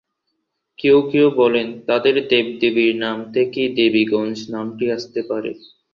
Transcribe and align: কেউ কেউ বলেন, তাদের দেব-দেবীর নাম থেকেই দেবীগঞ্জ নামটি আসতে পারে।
কেউ 0.79 0.97
কেউ 1.11 1.27
বলেন, 1.35 1.67
তাদের 1.87 2.15
দেব-দেবীর 2.29 2.93
নাম 2.97 3.17
থেকেই 3.33 3.69
দেবীগঞ্জ 3.77 4.37
নামটি 4.53 4.85
আসতে 4.95 5.19
পারে। 5.29 5.51